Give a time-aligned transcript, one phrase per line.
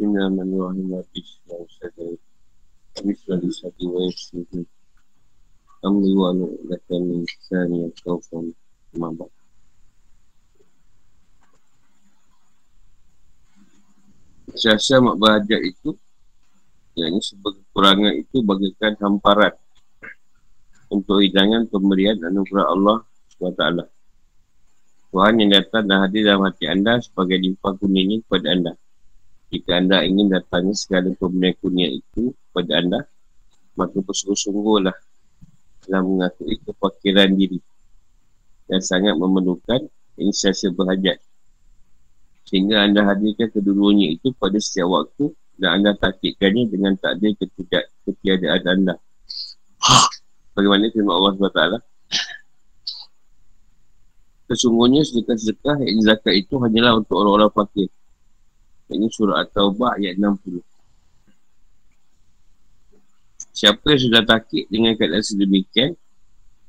[0.00, 0.96] Bismillahirrahmanirrahim.
[0.96, 1.12] Mak
[15.20, 15.92] berhajat itu
[16.96, 19.52] yang ini sebagai kekurangan itu bagikan hamparan
[20.88, 23.04] untuk hidangan pemberian anugerah Allah
[23.36, 23.84] SWT.
[25.12, 28.80] Tuhan yang datang dan hadir dalam hati anda sebagai limpah kuningnya kepada anda.
[29.50, 33.00] Jika anda ingin datangnya segala pemberian kuning itu kepada anda,
[33.74, 34.94] maka bersungguh-sungguhlah
[35.90, 37.58] dalam mengakui kepakiran diri
[38.70, 41.18] dan sangat memerlukan inisiasi berhajat.
[42.46, 48.62] Sehingga anda hadirkan kedudukannya itu pada setiap waktu dan anda taktikkannya dengan takdir ketidak ketiadaan
[48.70, 48.94] anda.
[50.54, 51.62] Bagaimana firman Allah SWT
[54.50, 57.86] Sesungguhnya sedekah-sedekah yang zakat itu hanyalah untuk orang-orang fakir
[58.90, 60.58] Ini surah At-Taubah ayat 60
[63.54, 65.94] Siapa yang sudah takik dengan keadaan sedemikian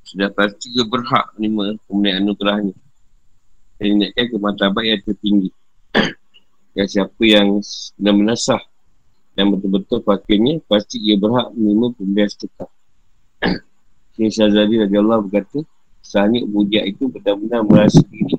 [0.06, 2.76] Sudah pasti dia berhak menerima kemudian anugerahnya.
[3.82, 5.50] Dan ingatkan ke martabat yang tertinggi.
[6.78, 7.58] Dan siapa yang
[7.98, 8.62] benar-benar sah
[9.34, 12.70] Dan betul-betul fakirnya Pasti dia berhak menerima pemberian sedekah.
[14.14, 15.66] Syekh Syazali Allah berkata
[16.06, 18.38] Sahnya budiak itu benar-benar merasa diri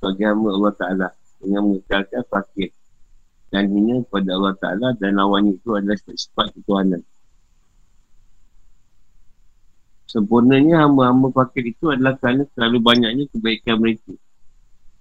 [0.00, 1.08] Sebagai hamba Allah Ta'ala
[1.40, 2.72] Dengan mengekalkan fakir
[3.52, 7.04] Dan hina kepada Allah Ta'ala Dan lawannya itu adalah sifat ketuhanan
[10.12, 14.12] Sempurnanya hamba-hamba fakir itu adalah kerana terlalu banyaknya kebaikan mereka.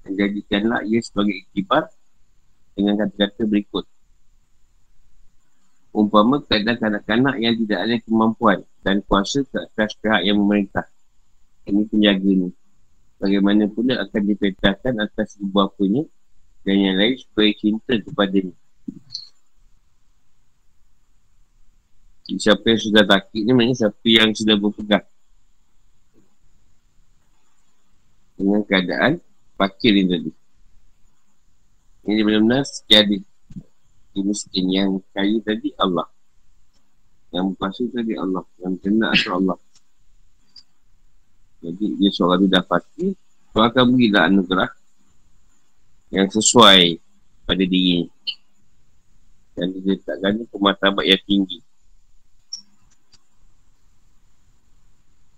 [0.08, 1.92] Dan jadikanlah ia sebagai iktibar
[2.80, 3.84] dengan kata-kata berikut.
[5.92, 10.88] Umpama keadaan kanak-kanak yang tidak ada kemampuan dan kuasa ke atas pihak yang memerintah.
[11.68, 12.50] Ini penjaga ini.
[13.20, 16.08] Bagaimana pula akan dipetahkan atas ibu bapanya
[16.62, 18.54] dan yang lain supaya cinta kepada ini.
[22.32, 25.06] Siapa yang sudah takik ni maknanya siapa yang sudah berpegang?
[28.40, 29.12] Dengan keadaan
[29.60, 30.32] fakir ini tadi.
[32.08, 33.20] Ini benar-benar setiada
[34.12, 36.08] dia miskin yang kaya tadi Allah.
[37.36, 38.44] Yang berkuasa tadi Allah.
[38.64, 39.60] Yang kena asal Allah.
[41.62, 43.14] Jadi dia seorang tu dah pasti
[43.54, 44.70] Tuhan akan berilah anugerah
[46.12, 47.00] yang sesuai
[47.48, 48.06] pada diri.
[49.56, 51.60] Dan dia letakkan pematabat yang tinggi.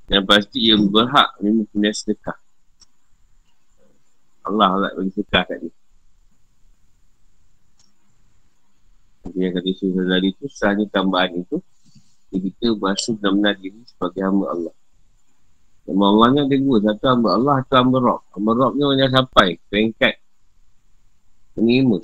[0.09, 2.37] Dan pasti ia berhak mempunyai sedekah.
[4.43, 5.73] Allah lah bagi sedekah kat dia.
[9.33, 11.63] Dia kata Syekh Zazali itu Sahnya tambahan itu
[12.27, 14.75] Kita berasa benar-benar diri Sebagai hamba Allah.
[15.87, 16.77] Nama Allah ni ada dua.
[16.83, 20.22] Satu hamba Allah Satu hamba Rob Hamba Rob ni orang yang sampai Peringkat
[21.57, 21.97] Menerima.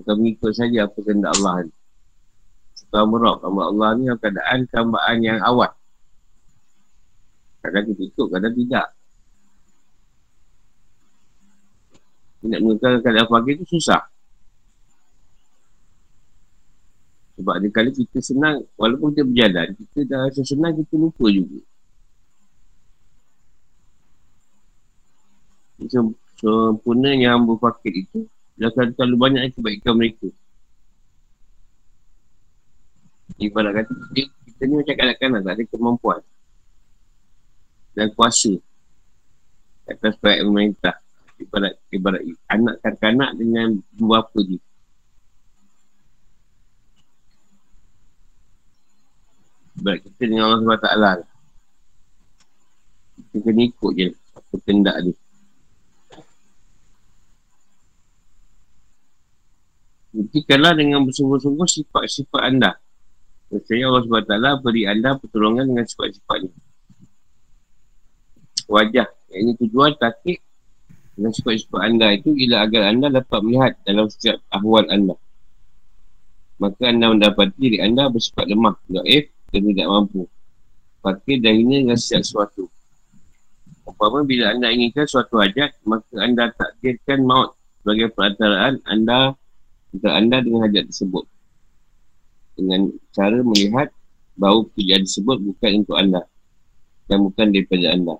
[0.00, 1.72] Atau mengikut saja Apa kena Allah ni.
[2.92, 5.72] Hamba Rob Hamba Allah ni keadaan Tambaan yang awal.
[7.64, 8.86] Kadang kita ikut Kadang tidak.
[12.42, 14.02] Nak mengenalkan keadaan fakir itu susah.
[17.38, 21.58] Sebab ada kali kita senang, walaupun kita berjalan, kita dah rasa senang, kita lupa juga.
[26.42, 28.26] Sempurnanya hamba fakir itu,
[28.58, 30.26] dah terlalu banyak kebaikan mereka.
[33.38, 36.20] Ibarat kata, kita, kita ni macam kanak-kanak, tak ada kemampuan.
[37.94, 38.58] Dan kuasa.
[39.86, 40.98] Atas baik pemerintah.
[41.38, 43.68] Ibarat, ibarat anak kanak-kanak dengan
[44.02, 44.58] bapa dia.
[49.78, 51.26] Sebab kita dengan Allah SWT.
[53.32, 55.21] Kita kena ikut je apa kendak dia.
[60.32, 62.80] Buktikanlah dengan bersungguh-sungguh sifat-sifat anda.
[63.52, 66.56] Saya Allah SWT beri anda pertolongan dengan sifat-sifat ini.
[68.64, 69.12] Wajah.
[69.28, 70.40] Yang tujuan takik
[71.12, 75.20] dengan sifat-sifat anda itu ialah agar anda dapat melihat dalam setiap ahwal anda.
[76.56, 80.24] Maka anda mendapati diri anda bersifat lemah, gaib dan tidak mampu.
[81.04, 82.72] Fakir dan hina dengan setiap sesuatu.
[83.84, 87.52] Umpama bila anda inginkan suatu hajat, maka anda takdirkan maut
[87.84, 89.36] sebagai perantaraan anda
[89.92, 91.24] untuk anda dengan hajat tersebut.
[92.56, 93.88] Dengan cara melihat
[94.36, 96.22] bahawa pekerjaan tersebut bukan untuk anda
[97.08, 98.16] dan bukan daripada anda.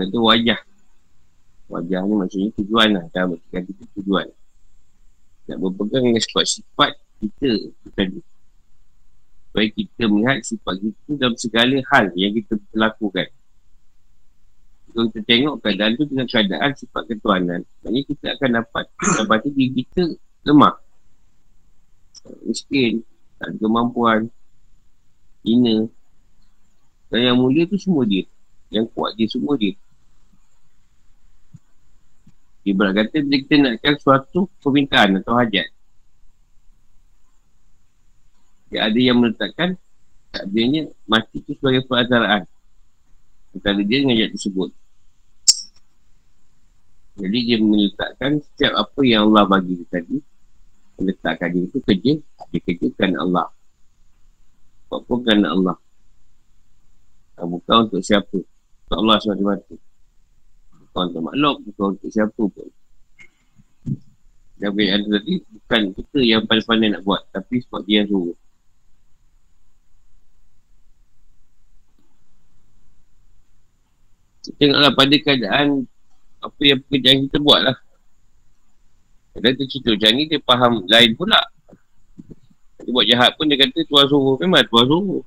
[0.00, 0.60] Itu wajah.
[1.70, 3.04] Wajah ni maksudnya tujuan lah.
[3.14, 4.26] Dalam kita tujuan
[5.50, 7.50] nak berpegang dengan sifat-sifat kita
[7.98, 8.22] tadi.
[9.50, 13.26] Supaya kita melihat sifat kita dalam segala hal yang kita lakukan.
[14.90, 18.84] Kalau kita tengok keadaan tu dengan keadaan sifat ketuanan, maknanya kita akan dapat
[19.46, 20.02] tu diri kita
[20.42, 20.74] lemah.
[22.42, 23.06] Miskin,
[23.38, 24.26] tak ada kemampuan,
[25.46, 25.86] hina.
[27.10, 28.26] Dan yang mulia tu semua dia.
[28.70, 29.74] Yang kuat dia semua dia.
[32.66, 35.70] Ibarat kata bila kita nakkan suatu permintaan atau hajat.
[38.70, 39.74] Ya, ada yang meletakkan
[40.30, 42.46] takdirnya mati itu sebagai perasaan.
[43.50, 44.70] Antara dia dengan hajat tersebut.
[47.20, 50.16] Jadi dia meletakkan setiap apa yang Allah bagi dia tadi.
[50.96, 52.12] Meletakkan dia itu kerja.
[52.48, 53.46] Dia kerja kerana Allah.
[54.88, 55.76] Buat pun kerana Allah.
[57.40, 58.38] Bukan untuk siapa.
[58.40, 59.70] Untuk Allah SWT.
[60.72, 61.56] Bukan untuk makhluk.
[61.68, 62.68] Bukan untuk siapa pun.
[64.60, 67.24] Dan yang tadi bukan kita yang pandai-pandai nak buat.
[67.32, 68.36] Tapi sebab dia suruh.
[74.40, 75.84] Tengoklah pada keadaan
[76.40, 77.76] apa yang pekerjaan kita buat lah.
[79.36, 81.40] Tu cerita macam ni dia faham lain pula.
[82.80, 84.36] Dia buat jahat pun dia kata tuan suruh.
[84.40, 85.22] Memang tuan suruh.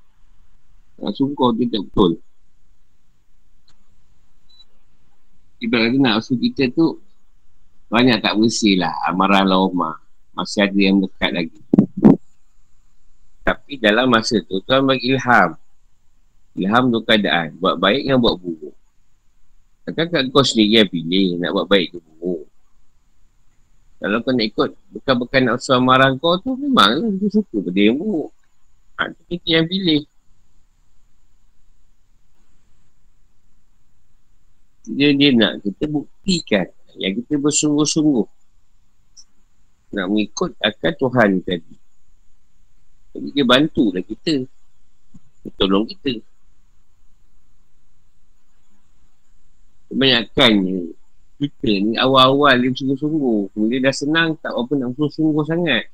[0.97, 2.11] Tak sungguh dia tak betul.
[5.63, 6.99] Ibarat kata nak usul kita tu
[7.87, 10.01] banyak tak bersih lah amaran lawamah.
[10.33, 11.61] Masih ada yang dekat lagi.
[13.45, 15.53] Tapi dalam masa tu Tuhan bagi ilham.
[16.57, 17.53] Ilham tu keadaan.
[17.61, 18.75] Buat baik yang buat buruk.
[19.83, 22.47] Takkan kat kau sendiri yang pilih nak buat baik ke buruk.
[23.99, 27.99] Kalau kau nak ikut bukan-bukan nak usaha marah kau tu memang dia suka pada yang
[27.99, 28.31] buruk.
[28.95, 30.03] Ha, kita yang pilih.
[34.83, 36.67] Dia, dia nak kita buktikan
[36.99, 38.27] yang kita bersungguh-sungguh
[39.93, 41.75] nak mengikut akan Tuhan tadi.
[43.13, 44.41] Jadi dia bantulah kita.
[45.43, 46.17] Dia tolong kita.
[49.93, 50.97] Kebanyakannya
[51.37, 55.91] kita ni awal-awal dia sungguh-sungguh kemudian dah senang tak apa nak sungguh-sungguh sangat.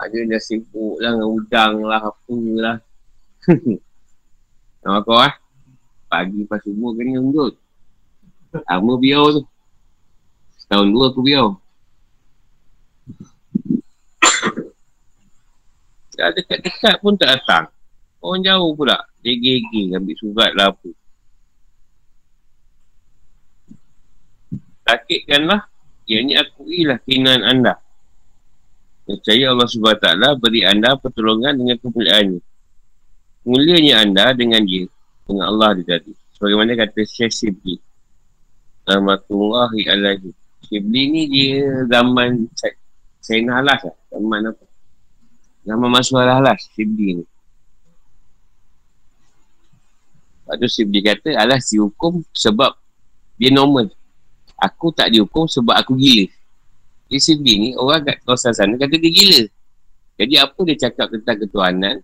[0.00, 2.76] Ada dah sibuk lah dengan udang lah apa lah.
[4.80, 5.36] Nama kau lah
[6.10, 7.54] pagi pas subuh kena undut.
[8.50, 9.46] Lama biar tu.
[10.58, 11.54] Setahun dua aku biar.
[16.18, 17.70] Dah dekat-dekat pun tak datang
[18.20, 20.90] orang jauh pula dia gigi ambil surat lah apa.
[24.90, 25.62] Sakitkanlah.
[26.10, 27.78] Ianya akuilah kinan anda.
[29.06, 30.06] Percaya Allah SWT
[30.42, 32.42] beri anda pertolongan dengan kemuliaannya.
[33.46, 34.90] Mulianya anda dengan dia.
[35.30, 36.10] Dengan Allah dia tadi.
[36.34, 37.78] Sebagaimana kata Syekh Sibli.
[38.90, 40.34] Rahmatullahi alaihi.
[40.66, 42.50] Sibli ni dia zaman
[43.22, 43.96] Sayyidina Halas lah.
[44.10, 44.64] Zaman apa?
[45.62, 46.58] Zaman masuk Halas.
[46.74, 47.24] Sibli ni.
[50.50, 52.74] Lepas tu Sibli kata, alah si hukum sebab
[53.38, 53.86] dia normal.
[54.58, 56.26] Aku tak dihukum sebab aku gila.
[57.06, 59.42] Jadi Sibli ni, orang kat kawasan sana kata dia gila.
[60.18, 61.96] Jadi apa dia cakap tentang ketuhanan,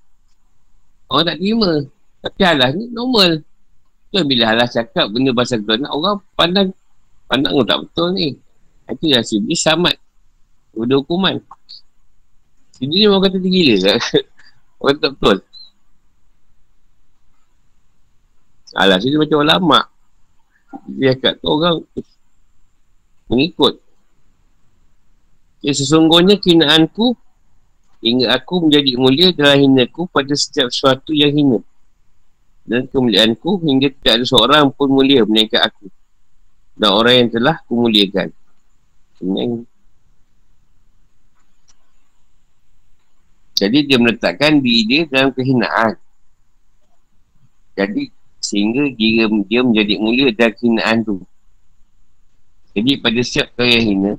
[1.10, 1.72] orang tak terima.
[2.22, 3.42] Tapi alah ni normal.
[4.14, 6.70] Tu bila alah cakap benda pasal ketuhanan, orang pandang,
[7.26, 8.38] pandang oh, tak betul ni.
[8.86, 9.98] Itu dah Sibli samat.
[10.78, 11.42] Ada hukuman.
[12.78, 13.98] Ni orang kata dia gila.
[14.86, 15.36] orang tak betul.
[18.74, 19.78] Alah, dia macam ulama.
[20.90, 21.86] Dia kat tu orang
[23.30, 23.78] mengikut.
[25.62, 27.14] Ya, sesungguhnya kinaanku
[28.02, 31.60] hingga aku menjadi mulia dalam hinaku pada setiap sesuatu yang hina.
[32.66, 35.86] Dan kemuliaanku hingga tidak ada seorang pun mulia menaikkan aku.
[36.74, 38.34] Dan orang yang telah kumuliakan.
[39.16, 39.64] Senang.
[43.56, 45.96] Jadi dia meletakkan diri dia dalam kehinaan.
[47.72, 51.16] Jadi sehingga dia, dia menjadi mulia dan hinaan tu.
[52.76, 54.12] Jadi pada setiap kali yang hina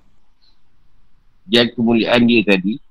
[1.46, 2.82] dan kemuliaan dia tadi.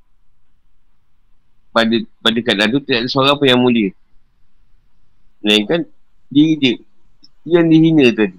[1.75, 3.90] Pada pada keadaan tu tidak ada seorang pun yang mulia.
[5.42, 5.85] Melainkan
[6.33, 6.75] diri dia.
[7.45, 8.38] Yang dihina tadi.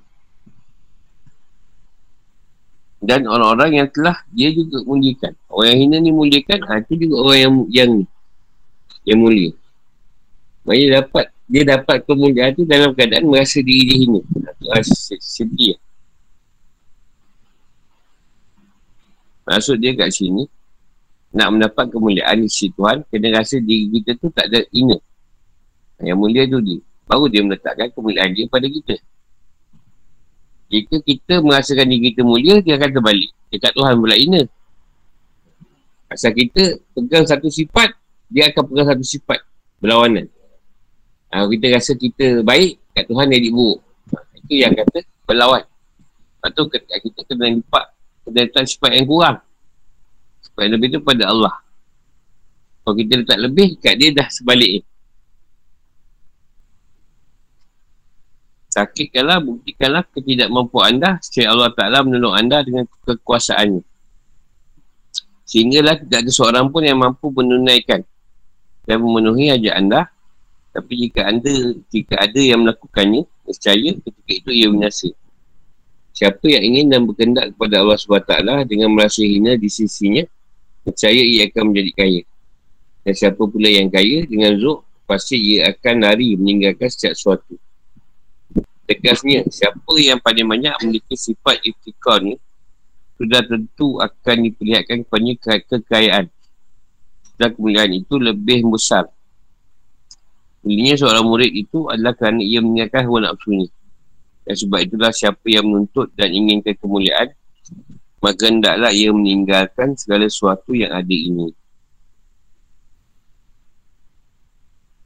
[2.98, 7.38] Dan orang-orang yang telah dia juga muliakan orang yang hina ni muliakan itu juga orang
[7.38, 7.92] yang yang
[9.06, 9.52] yang mulia.
[10.66, 14.22] Maksudnya dapat dia dapat kemuliaan tu dalam keadaan merasa diri dia hina.
[14.68, 15.80] Rasa sedih.
[19.48, 20.44] Maksud dia kat sini,
[21.32, 25.00] nak mendapat kemuliaan di sisi Tuhan, kena rasa diri kita tu tak ada hina.
[26.04, 26.84] Yang mulia tu dia.
[27.08, 29.00] Baru dia meletakkan kemuliaan dia pada kita.
[30.68, 33.32] Jika kita merasakan diri kita mulia, dia akan terbalik.
[33.48, 34.44] Dekat Tuhan pula hina.
[36.12, 37.96] Asal kita pegang satu sifat,
[38.28, 39.40] dia akan pegang satu sifat
[39.80, 40.28] berlawanan.
[41.28, 43.80] Ha, kita rasa kita baik, kat Tuhan jadi buruk.
[44.16, 45.64] Ha, itu yang kata berlawan.
[45.64, 47.86] Lepas tu kita kena lipat,
[48.24, 49.38] kena letak sifat yang kurang.
[50.40, 51.56] Sifat yang lebih tu pada Allah.
[52.88, 54.88] Kalau kita letak lebih, kat dia dah sebalik.
[58.72, 63.82] Sakitkanlah, buktikanlah ketidakmampuan anda secara Allah Ta'ala menolong anda dengan kekuasaannya.
[65.48, 68.04] Sehinggalah tidak ada seorang pun yang mampu menunaikan
[68.84, 70.02] dan memenuhi hajat anda.
[70.78, 75.10] Tapi jika anda, jika ada yang melakukannya, percaya ketika itu ia binasa.
[76.14, 78.34] Siapa yang ingin dan berkendak kepada Allah SWT
[78.70, 80.22] dengan merasa hina di sisinya,
[80.86, 82.22] percaya ia akan menjadi kaya.
[83.02, 87.58] Dan siapa pula yang kaya dengan zuk, pasti ia akan lari meninggalkan setiap sesuatu.
[88.86, 92.38] Tegasnya, siapa yang paling banyak memiliki sifat iftikar ni,
[93.18, 96.26] sudah tentu akan diperlihatkan kepada kekayaan.
[97.34, 99.10] Dan kemuliaan itu lebih besar.
[100.68, 103.68] Mulianya seorang murid itu adalah kerana ia meninggalkan hawa nafsu ini.
[104.44, 107.32] Dan sebab itulah siapa yang menuntut dan inginkan kemuliaan,
[108.20, 111.56] maka hendaklah ia meninggalkan segala sesuatu yang ada ini.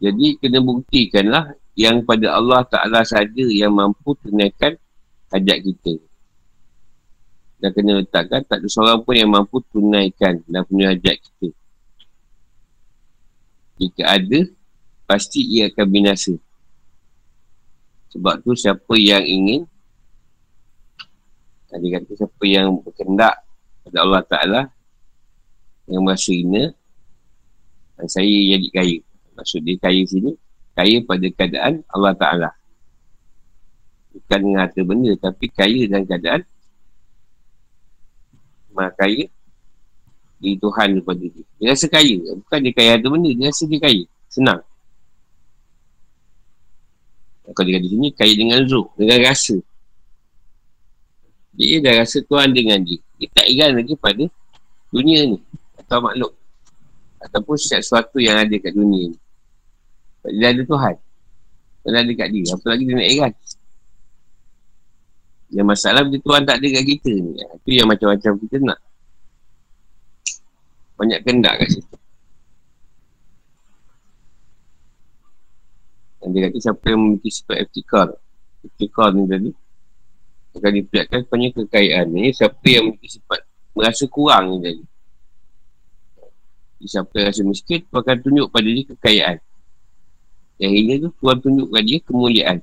[0.02, 4.74] Jadi kena buktikanlah yang pada Allah Ta'ala saja yang mampu tunaikan
[5.30, 6.02] hajat kita
[7.62, 11.48] dan kena letakkan tak ada seorang pun yang mampu tunaikan dan punya hajat kita.
[13.78, 14.40] Jika ada,
[15.12, 16.32] pasti ia akan binasa.
[18.16, 19.68] Sebab tu siapa yang ingin,
[21.68, 23.44] tadi kata siapa yang berkendak
[23.84, 24.62] pada Allah Ta'ala,
[25.92, 26.72] yang merasa ina,
[28.00, 28.98] dan saya jadi kaya.
[29.36, 30.32] Maksud dia kaya sini,
[30.80, 32.50] kaya pada keadaan Allah Ta'ala.
[34.16, 36.42] Bukan dengan harta benda, tapi kaya dalam keadaan
[38.72, 39.28] maha kaya
[40.40, 41.46] di Tuhan kepada dia.
[41.60, 42.16] Dia rasa kaya.
[42.40, 43.30] Bukan dia kaya ada benda.
[43.36, 44.04] Dia rasa dia kaya.
[44.32, 44.64] Senang.
[47.52, 48.88] Kalau dia kata sini, kaya dengan zuk.
[48.96, 49.56] Dengan rasa.
[51.52, 53.00] Dia dah rasa Tuhan dengan dia.
[53.20, 54.24] Dia tak ingat lagi pada
[54.90, 55.38] dunia ni.
[55.78, 56.34] Atau makhluk.
[57.22, 59.18] Ataupun sesuatu yang ada kat dunia ni.
[60.40, 60.96] Dia ada Tuhan.
[61.82, 62.44] Dan ada kat dia.
[62.56, 63.34] Apa lagi dia nak ingat.
[65.52, 67.32] Yang masalah bila Tuhan tak ada kat kita ni.
[67.36, 68.80] Itu yang macam-macam kita nak.
[70.96, 71.96] Banyak kendak kat situ.
[76.22, 78.08] Dan dia kata siapa yang memiliki sifat eftikar.
[78.62, 79.52] Eftikar ni tadi.
[80.54, 82.06] Akan diperlihatkan kepada kekayaan.
[82.14, 83.40] Ini siapa yang memiliki sifat
[83.74, 84.84] merasa kurang ni tadi.
[86.82, 89.38] Siapa yang rasa miskin, Tuhan akan tunjuk pada dia kekayaan.
[90.62, 92.58] Yang ini tu, Tuhan tunjuk pada dia kemuliaan.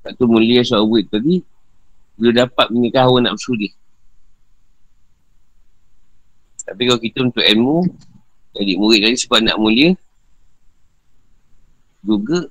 [0.00, 1.44] Tak tu mulia seorang tadi
[2.16, 3.72] Bila dapat menikah hawa nafsu dia
[6.64, 7.84] Tapi kalau kita untuk ilmu
[8.56, 9.92] Jadi murid tadi sebab nak mulia
[12.00, 12.48] Juga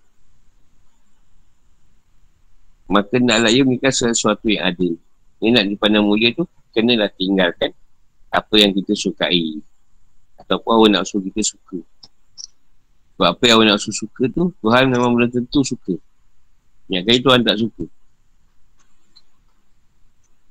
[2.89, 4.89] Maka naklah ia menikah sesuatu yang ada
[5.41, 7.73] Ini nak dipandang mulia tu Kenalah tinggalkan
[8.33, 9.61] Apa yang kita sukai
[10.41, 11.77] Ataupun hawa nafsu kita suka
[13.17, 15.97] Sebab apa yang hawa nafsu suka tu Tuhan memang belum tentu suka
[16.89, 17.85] yang kali Tuhan tak suka.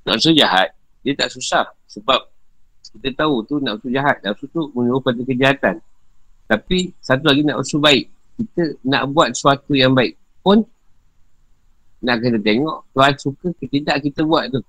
[0.07, 0.71] Nafsu jahat,
[1.03, 1.67] dia tak susah.
[1.91, 2.31] Sebab
[2.95, 4.23] kita tahu tu nafsu jahat.
[4.23, 5.83] Nafsu tu menyuruh pada kejahatan.
[6.47, 8.07] Tapi satu lagi nafsu baik.
[8.39, 10.15] Kita nak buat sesuatu yang baik
[10.47, 10.63] pun
[11.99, 14.63] nak kena tengok Tuhan suka ke tidak kita buat tu.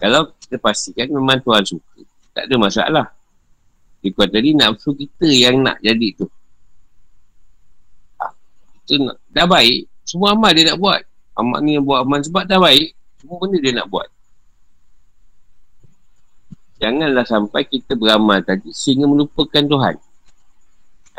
[0.00, 2.00] Kalau kita pastikan memang Tuhan suka.
[2.32, 3.06] Tak ada masalah.
[4.00, 6.24] Dia tadi nafsu kita yang nak jadi tu
[8.90, 11.00] tu nak, dah baik, semua amal dia nak buat.
[11.38, 12.90] Amal ni yang buat amal sebab dah baik,
[13.22, 14.08] semua benda dia nak buat.
[16.82, 19.94] Janganlah sampai kita beramal tadi sehingga melupakan Tuhan.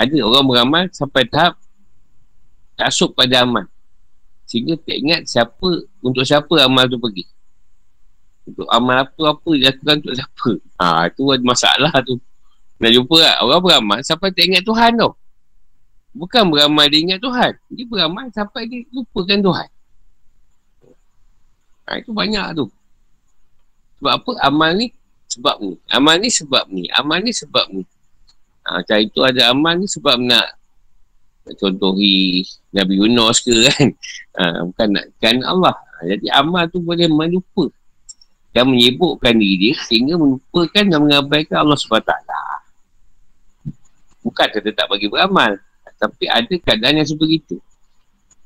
[0.02, 1.62] Ada orang beramal sampai tahap
[2.74, 3.70] tasuk pada amal.
[4.50, 7.30] Sehingga tak ingat siapa, untuk siapa amal tu pergi.
[8.50, 10.50] Untuk amal apa-apa dilakukan untuk siapa.
[10.82, 12.18] Ha, tu ada masalah tu.
[12.82, 13.38] Nak jumpa tak?
[13.46, 15.14] Orang beramal sampai tak ingat Tuhan tau.
[16.18, 17.54] Bukan beramal dia ingat Tuhan.
[17.70, 19.70] Dia beramal sampai dia lupakan Tuhan.
[21.86, 22.66] Ha, itu banyak tu.
[24.02, 24.32] Sebab apa?
[24.42, 24.90] Amal ni
[25.30, 25.78] sebab ni.
[25.86, 26.90] Amal ni sebab ni.
[26.90, 27.86] Amal ni sebab ni.
[28.62, 30.58] Macam itu ada amal ni sebab nak
[31.58, 33.88] contohi Nabi Yunus ke kan.
[34.38, 35.76] Ha, bukan nak kan Allah.
[35.76, 37.68] Ha, jadi amal tu boleh melupa
[38.52, 42.14] dan menyebukkan diri dia sehingga melupakan dan mengabaikan Allah SWT.
[44.22, 45.58] Bukan kata tak bagi beramal.
[45.98, 47.58] Tapi ada keadaan yang sebegitu.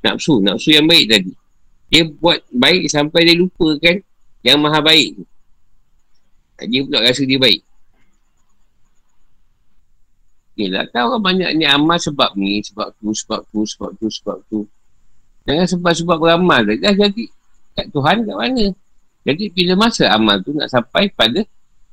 [0.04, 1.34] Nafsu, nafsu yang baik tadi.
[1.90, 4.00] Dia buat baik sampai dia lupa kan
[4.46, 5.20] yang maha baik.
[6.70, 7.66] Dia pula rasa dia baik.
[10.56, 14.38] Yelah kan orang banyak ni amal sebab ni, sebab tu, sebab tu, sebab tu, sebab
[14.48, 14.60] tu.
[15.44, 17.24] Jangan sebab-sebab beramal dah jadi
[17.76, 18.66] kat Tuhan kat mana.
[19.28, 21.44] Jadi bila masa amal tu nak sampai pada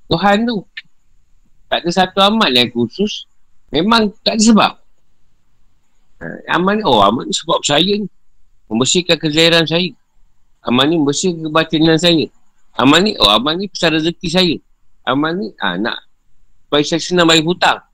[0.07, 0.63] Tuhan tu.
[1.67, 3.27] Tak ada satu amal yang khusus.
[3.75, 4.73] Memang tak ada sebab.
[6.23, 8.07] Ha, amal ni, oh amal ni sebab saya ni.
[8.71, 9.91] Membersihkan kezahiran saya.
[10.63, 12.29] Amal ni membersihkan kebatinan saya.
[12.79, 14.57] Amal ni, oh amal ni pasal rezeki saya.
[15.03, 15.99] Amal ni, ah, nak
[16.73, 17.85] supaya saya senang bagi hutang.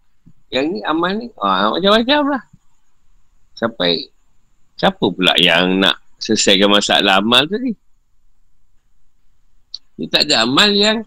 [0.48, 2.42] Yang ni amal ni, ah, macam-macam lah.
[3.52, 4.08] Sampai,
[4.80, 7.76] siapa pula yang nak selesaikan masalah amal tadi?
[9.98, 11.02] Dia tak ada amal yang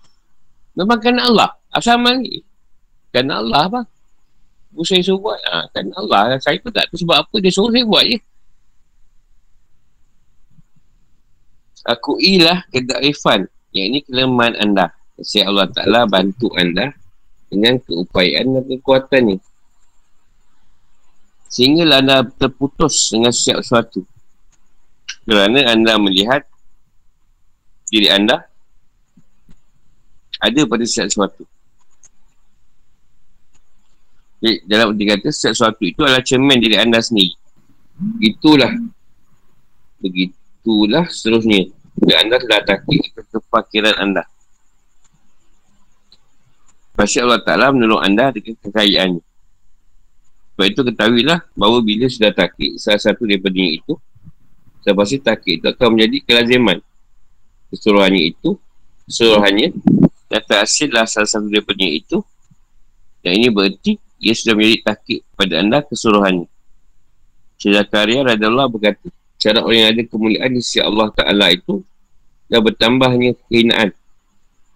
[0.76, 1.50] memang kena Allah.
[1.72, 2.44] Asal amal ni?
[3.10, 3.82] Kena Allah apa?
[4.72, 5.40] Bu saya suruh buat.
[5.48, 6.36] Ha, kena Allah.
[6.40, 8.20] Saya pun tak tahu sebab apa dia suruh saya buat je.
[11.88, 13.48] Aku ilah kedaifan.
[13.72, 14.86] Yang ini kelemahan anda.
[15.24, 16.92] Saya Allah Ta'ala bantu anda
[17.52, 19.38] dengan keupayaan dan kekuatan ni.
[21.52, 24.08] Sehingga anda terputus dengan setiap sesuatu.
[25.28, 26.48] Kerana anda melihat
[27.92, 28.48] diri anda
[30.40, 31.44] ada pada setiap sesuatu.
[34.42, 37.38] Jadi, dalam arti kata, setiap sesuatu itu adalah cermin diri anda sendiri.
[38.18, 38.74] Itulah.
[40.02, 41.70] Begitulah seterusnya.
[42.02, 44.26] Dan anda telah takik kefakiran anda.
[46.92, 49.24] Pasti Allah Ta'ala menolong anda dengan kekayaannya.
[50.54, 53.96] Sebab itu ketahuilah bahawa bila sudah takik salah satu daripada itu,
[54.84, 56.78] saya pasti takik itu akan menjadi kelaziman.
[57.72, 58.60] Keseluruhannya itu,
[59.08, 59.68] keseluruhannya
[60.32, 62.24] dan terhasillah salah satu daripada itu
[63.20, 66.48] dan ini berarti ia sudah menjadi takik pada anda keseluruhannya
[67.60, 71.84] Syedakaria Radallah berkata cara orang yang ada kemuliaan di sisi Allah Ta'ala itu
[72.48, 73.92] dah bertambahnya kehinaan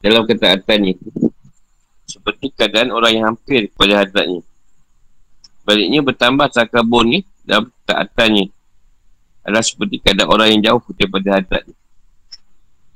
[0.04, 1.00] dalam ketaatannya
[2.26, 4.42] seperti keadaan orang yang hampir kepada hadratnya
[5.62, 8.50] baliknya bertambah takabun ni dalam ketaatannya
[9.46, 11.78] adalah seperti keadaan orang yang jauh daripada hadratnya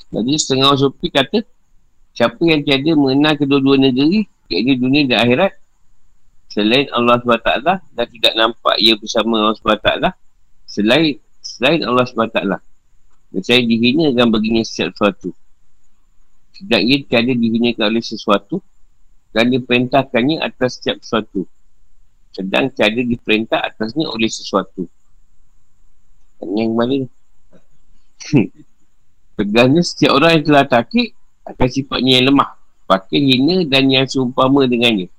[0.09, 1.45] jadi setengah sufi kata
[2.19, 5.55] Siapa yang tiada mengenal kedua-dua negeri, iaitu dunia dan akhirat,
[6.51, 7.51] selain Allah SWT
[7.95, 9.89] dan tidak nampak ia bersama Allah SWT,
[10.67, 12.39] selain selain Allah SWT.
[13.31, 15.31] Dan saya dihinakan baginya setiap sesuatu.
[16.59, 18.59] Sedang ia tiada dihinakan oleh sesuatu
[19.35, 21.45] dan diperintahkannya atas setiap sesuatu.
[22.33, 24.85] Sedang tiada diperintah atasnya oleh sesuatu.
[26.39, 26.95] Yang mana?
[29.37, 31.15] Tegahnya setiap orang yang telah takik
[31.47, 35.09] akan sifatnya yang lemah pakai hina dan yang seumpama dengannya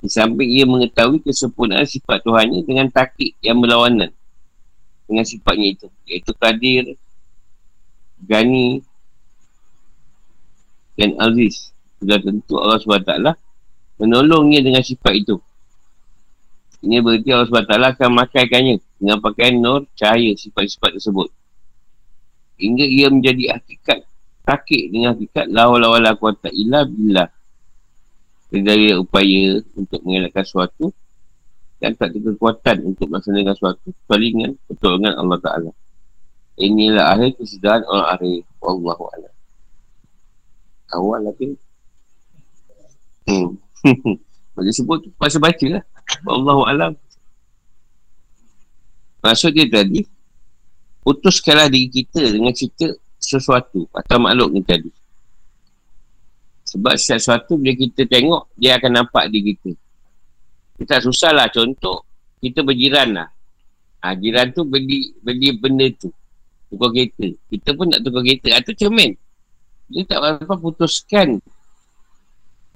[0.00, 4.08] di samping ia mengetahui kesempurnaan sifat Tuhannya dengan takik yang berlawanan
[5.04, 6.96] dengan sifatnya itu iaitu kadir
[8.24, 8.80] gani
[10.96, 11.68] dan aziz
[12.00, 13.12] sudah tentu Allah SWT
[14.00, 15.36] menolongnya dengan sifat itu.
[16.80, 21.28] Ini berarti Allah SWT akan makaikannya dengan pakaian nur cahaya sifat-sifat tersebut.
[22.56, 24.08] Hingga ia menjadi hakikat
[24.44, 27.28] sakit dengan hakikat lawa-lawa kuasa ilah bila
[28.50, 30.90] dari upaya untuk mengelakkan sesuatu
[31.78, 35.70] dan tak ada kekuatan untuk melaksanakan sesuatu kecuali dengan pertolongan Allah Ta'ala.
[36.60, 38.40] Inilah akhir kesedaran orang akhir.
[38.60, 39.34] Wallahu a'lam.
[40.92, 41.56] awal lagi
[43.30, 43.48] hmm.
[44.58, 45.82] bagi sebut pasal baca lah
[46.26, 46.92] Wallahu a'lam.
[49.22, 50.02] maksud dia tadi
[51.00, 54.90] putuskanlah diri kita dengan cerita sesuatu atau makhluk ni tadi.
[56.70, 59.70] Sebab sesuatu bila kita tengok, dia akan nampak di kita.
[60.80, 61.46] Kita susah lah.
[61.50, 62.06] Contoh,
[62.40, 63.28] kita berjiran lah.
[64.00, 66.08] Ha, jiran tu beli, beli benda tu.
[66.70, 67.26] Tukar kereta.
[67.50, 68.54] Kita pun nak tukar kereta.
[68.54, 69.12] Atau cermin.
[69.90, 71.42] Dia tak apa putuskan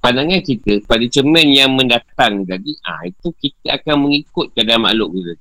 [0.05, 2.77] pandangan kita pada cermin yang mendatang tadi.
[2.85, 5.33] Ah ha, itu kita akan mengikut keadaan makhluk kita.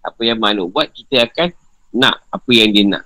[0.00, 1.52] Apa yang makhluk buat, kita akan
[1.92, 3.04] nak apa yang dia nak.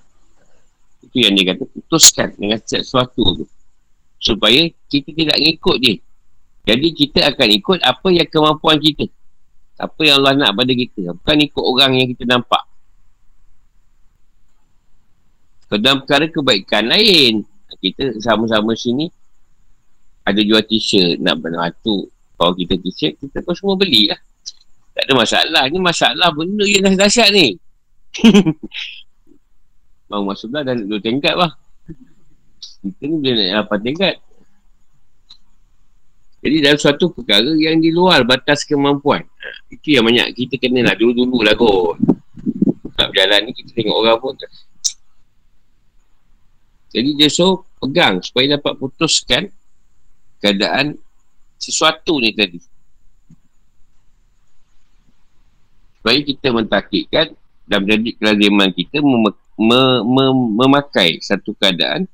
[1.02, 3.44] Itu yang dia kata putuskan dengan sesuatu tu.
[4.22, 5.98] Supaya kita tidak ikut dia.
[6.70, 9.10] Jadi kita akan ikut apa yang kemampuan kita.
[9.74, 11.18] Apa yang Allah nak pada kita.
[11.18, 12.62] Bukan ikut orang yang kita nampak.
[15.66, 17.42] Dalam perkara kebaikan lain.
[17.80, 19.10] Kita sama-sama sini.
[20.26, 21.20] Ada jual t-shirt.
[21.20, 21.40] Nak
[21.84, 22.08] tu.
[22.36, 24.20] Kalau kita t-shirt, kita pun semua beli lah.
[24.96, 25.62] Tak ada masalah.
[25.70, 27.56] Ni masalah benda yang dah dahsyat ni.
[30.10, 31.54] Bang masuk dah dan dua tingkat lah.
[32.82, 34.14] Kita ni boleh naik lapan tingkat.
[36.40, 39.20] Jadi dalam suatu perkara yang di luar batas kemampuan.
[39.20, 42.00] Ha, itu yang banyak kita kena lah dulu-dulu lah kot.
[42.96, 44.34] Tak berjalan ni kita tengok orang pun.
[46.90, 49.52] Jadi dia so pegang supaya dapat putuskan
[50.40, 50.96] keadaan
[51.60, 52.58] sesuatu ni tadi.
[56.00, 57.36] Supaya kita mentakikkan
[57.68, 62.08] dan menjadi kelaziman kita mem- mem- mem- memakai satu keadaan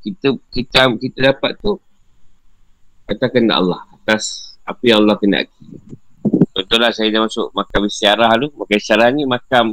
[0.00, 1.76] kita kita kita dapat tu
[3.04, 5.44] katakan Allah atas apa yang Allah kena
[6.50, 8.48] Betul lah saya dah masuk makam isyarah tu.
[8.58, 9.66] Makam isyarah ni makam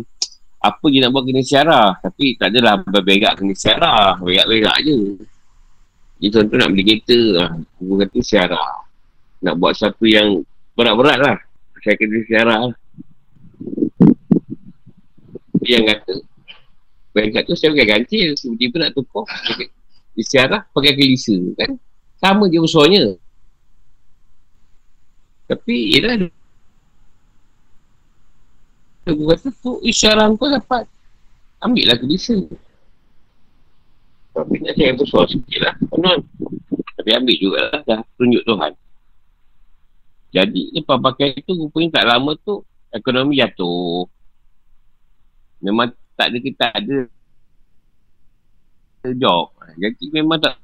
[0.62, 1.88] apa je nak buat kena isyarah.
[2.00, 4.22] Tapi tak adalah berberak kena isyarah.
[4.22, 4.98] Berak-berak je.
[6.18, 7.20] Jadi tuan nak beli kereta.
[7.78, 8.70] Aku kata isyarah.
[9.46, 10.42] Nak buat satu yang
[10.74, 11.38] berat-berat lah.
[11.86, 12.76] Saya kena isyarah lah.
[15.62, 16.16] Dia yang kata.
[17.14, 18.34] Bengkat tu saya pakai gantil.
[18.34, 19.26] Tiba-tiba nak tukar.
[20.18, 21.78] Isyarah pakai kelisa kan.
[22.18, 23.14] Sama je besarnya.
[25.48, 26.28] Tapi ialah
[29.08, 30.84] Aku kata tu isyarat kau dapat
[31.64, 32.36] Ambil lah kelisa
[34.38, 35.76] Tapi nak cakap besar sikit lah.
[35.90, 36.22] Penuh.
[36.94, 38.02] Tapi ambil juga lah Dah.
[38.22, 38.72] Tunjuk Tuhan.
[40.30, 42.62] Jadi lepas pakai tu Rupanya tak lama tu
[42.94, 44.06] Ekonomi jatuh.
[45.66, 46.98] Memang tak ada kita ada
[49.18, 49.58] Job.
[49.82, 50.62] Jadi memang tak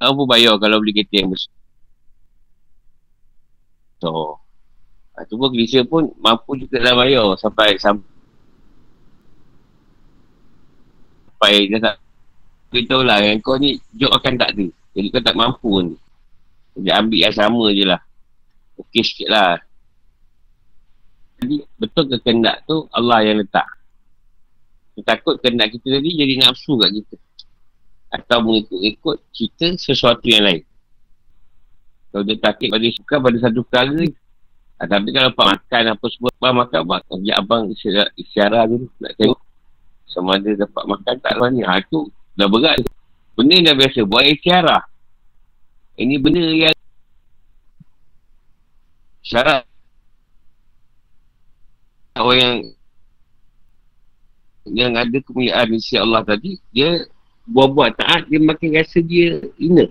[0.00, 1.52] Tak apa bayar kalau beli kereta yang besar.
[4.00, 4.42] So
[5.12, 5.52] Ha, tu pun
[5.92, 8.11] pun mampu juga dah bayar sampai sampai
[11.50, 11.96] dia tak
[12.70, 14.66] beritahu lah yang kau ni job akan tak ada.
[14.94, 15.94] Jadi kau tak mampu ni.
[16.78, 18.00] Jadi ambil yang sama je lah.
[18.78, 19.60] Okey sikit lah.
[21.42, 23.66] Jadi betul ke kendak tu Allah yang letak.
[24.94, 27.16] Kita takut kendak kita tadi jadi nafsu kat kita.
[28.12, 30.62] Atau mengikut-ikut kita sesuatu yang lain.
[32.12, 34.04] Kalau dia takut pada suka pada satu perkara
[34.82, 38.90] Ha, tapi kalau pak makan apa semua, abang makan, abang, ajak abang isyarat, isyarat dulu.
[38.98, 39.38] Nak tengok
[40.12, 41.64] sama ada dapat makan tak lah ni.
[41.64, 42.78] Ha, tu dah berat.
[43.32, 44.04] Benda dah biasa.
[44.04, 44.84] Buat isyarat.
[45.96, 46.76] Ini benda yang
[49.24, 49.64] syarat
[52.18, 52.56] orang yang
[54.68, 57.06] yang ada kemuliaan isi Allah tadi dia
[57.48, 59.88] buat-buat taat dia makin rasa dia ina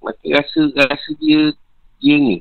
[0.00, 1.52] makin rasa rasa dia
[2.00, 2.38] dia ni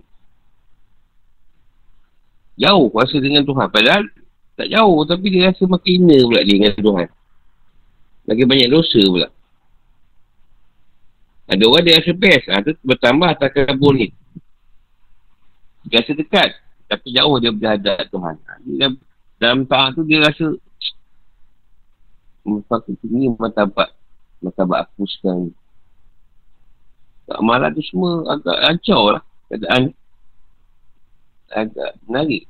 [2.58, 3.69] Jauh kuasa dengan Tuhan.
[3.69, 4.10] Padahal
[4.57, 7.07] tak jauh tapi dia rasa makin hina pula dia dengan Tuhan.
[8.27, 9.27] Lagi banyak dosa pula.
[11.47, 12.45] Ada orang dia rasa best.
[12.51, 14.11] Ha, tu bertambah atas kabur ni.
[15.87, 16.49] Dia rasa dekat.
[16.89, 18.35] Tapi jauh dia berhadap Tuhan.
[18.35, 18.87] Ha, dia,
[19.37, 20.57] dalam tahap tu dia rasa
[22.47, 23.91] Masa ni matabat
[24.39, 25.51] Matabat aku sekarang
[27.27, 29.91] Tak malah tu semua agak hancur lah Keadaan
[31.51, 32.43] agak menarik.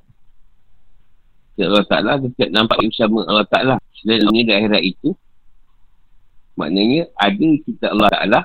[1.57, 3.75] Ya Allah Ta'ala kita nampak bersama Allah Ta'ala.
[3.97, 5.09] Selain dunia dan akhirat itu,
[6.53, 8.39] maknanya ada kita Allah Ta'ala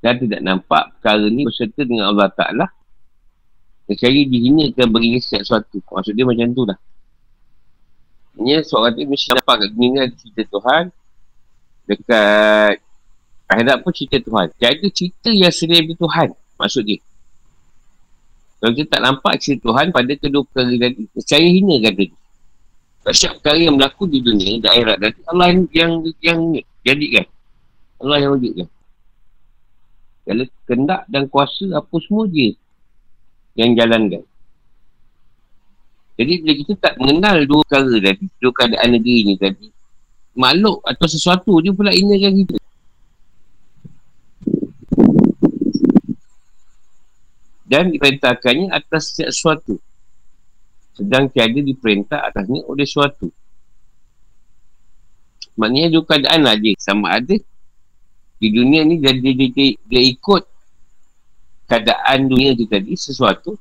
[0.00, 2.66] dan tidak nampak perkara ni berserta dengan Allah Ta'ala
[3.84, 5.78] kecuali dihinakan beri sesuatu.
[5.84, 6.78] Maksud dia macam tu lah.
[8.36, 10.84] Ini seorang tu mesti nampak kat dunia cerita Tuhan
[11.86, 12.72] dekat
[13.48, 14.46] akhirat pun cerita Tuhan.
[14.56, 17.00] Jadi cerita yang selain Tuhan maksud dia.
[18.56, 22.18] Kalau kita tak nampak cerita Tuhan pada kedua perkara tadi, percaya hina kata dia.
[23.06, 25.92] Tak siap perkara yang berlaku di dunia, di akhirat tadi, Allah yang, yang,
[26.24, 26.40] yang
[26.82, 27.26] jadikan.
[28.02, 28.68] Allah yang wujudkan.
[30.26, 32.50] Kalau kendak dan kuasa apa semua dia
[33.54, 34.26] yang jalankan.
[36.16, 39.68] Jadi bila kita tak mengenal dua perkara tadi, dua keadaan negeri ni tadi,
[40.34, 42.56] makhluk atau sesuatu dia pula inakan kita.
[47.66, 49.74] Dan diperintahkannya atas setiap sesuatu.
[50.94, 53.28] Sedang tiada diperintah atasnya oleh sesuatu.
[55.58, 57.36] Maknanya dua keadaan lah je sama ada
[58.36, 60.44] di dunia ni dia, dia, dia, dia, dia ikut
[61.66, 63.56] keadaan dunia tu tadi sesuatu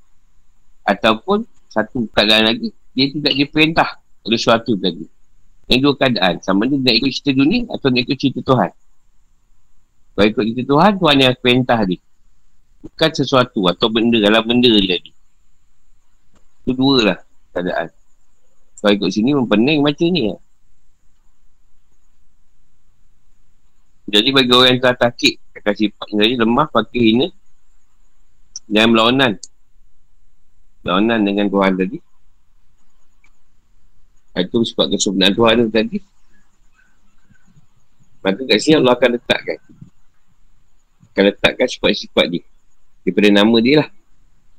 [0.85, 3.89] ataupun satu keadaan lagi dia tidak diperintah
[4.23, 5.03] oleh sesuatu tadi.
[5.65, 6.35] Yang dua keadaan.
[6.45, 8.71] Sama ada nak ikut cerita dunia atau nak ikut cerita Tuhan.
[10.13, 11.99] Kalau ikut cerita Tuhan Tuhan yang perintah dia
[12.85, 15.09] bukan sesuatu atau benda dalam benda tadi.
[16.61, 17.19] Itu dua lah
[17.49, 17.89] keadaan.
[18.77, 20.41] Kalau ikut sini mempening macam ni lah.
[24.05, 27.27] Jadi bagi orang yang telah takik akan sifat tadi lemah, pakai hina
[28.69, 29.33] dan melawanan.
[30.85, 31.97] Melawanan dengan Tuhan tadi.
[34.35, 35.97] Itu sebab kesempurnaan Tuhan tu tadi.
[38.21, 39.57] Maka kat sini Allah akan letakkan.
[41.13, 42.45] Akan letakkan sifat-sifat dia
[43.05, 43.89] daripada nama dia lah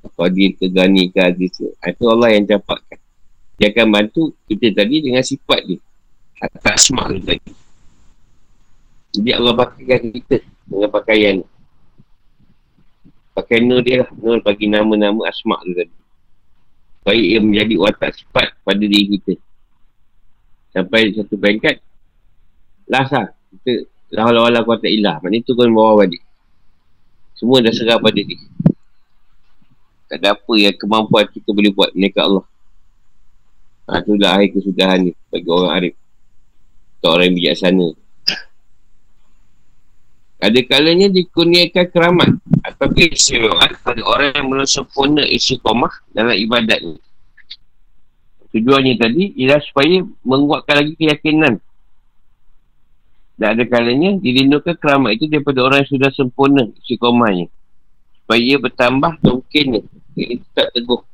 [0.06, 2.98] Qadir ke Gani ke Aziz itu Allah yang dapatkan
[3.58, 5.82] dia akan bantu kita tadi dengan sifat dia
[6.38, 7.50] atas asma tu tadi
[9.18, 10.36] jadi Allah pakaikan kita
[10.70, 11.36] dengan pakaian
[13.36, 14.10] pakai nur dia lah.
[14.16, 15.96] Nur bagi nama-nama asma' tu tadi.
[16.96, 19.36] Supaya ia menjadi watak sifat pada diri kita.
[20.72, 21.76] Sampai satu peringkat,
[22.88, 23.04] lah.
[23.06, 23.72] Kita
[24.10, 25.20] lah-lah-lah kuatak ilah.
[25.20, 26.25] Maksudnya tu kan bawah balik.
[27.36, 28.40] Semua dah serah pada dia.
[30.06, 32.46] Tak ada apa yang kemampuan kita boleh buat mereka Allah.
[33.86, 35.94] Ha, tu dah akhir kesudahan ni bagi orang arif.
[36.98, 37.88] Atau orang yang bijaksana.
[40.36, 47.00] Ada kalanya dikurniakan keramat atau keistimewaan pada orang yang sempurna isi komah dalam ibadat ni.
[48.52, 51.60] Tujuannya tadi ialah supaya menguatkan lagi keyakinan.
[53.36, 57.52] Dan ada kalanya dilindungkan keramat itu daripada orang yang sudah sempurna isi komahnya.
[58.24, 59.84] Supaya ia bertambah mungkinnya.
[60.16, 61.04] Ini tak teguh.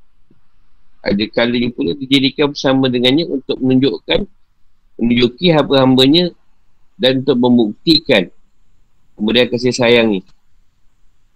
[1.02, 4.22] Ada kalanya pula dijadikan bersama dengannya untuk menunjukkan
[5.02, 6.30] menunjuki hamba-hambanya
[6.94, 8.30] dan untuk membuktikan
[9.18, 10.20] kemudian kasih sayang ni.